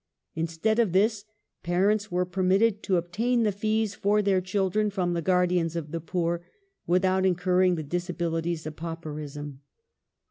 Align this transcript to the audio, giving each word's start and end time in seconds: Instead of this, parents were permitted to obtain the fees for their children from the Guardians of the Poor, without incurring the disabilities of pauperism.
Instead 0.33 0.79
of 0.79 0.93
this, 0.93 1.25
parents 1.61 2.11
were 2.11 2.25
permitted 2.25 2.81
to 2.81 2.97
obtain 2.97 3.43
the 3.43 3.51
fees 3.51 3.93
for 3.93 4.23
their 4.23 4.41
children 4.41 4.89
from 4.89 5.13
the 5.13 5.21
Guardians 5.21 5.75
of 5.75 5.91
the 5.91 6.01
Poor, 6.01 6.43
without 6.87 7.23
incurring 7.23 7.75
the 7.75 7.83
disabilities 7.83 8.65
of 8.65 8.75
pauperism. 8.75 9.59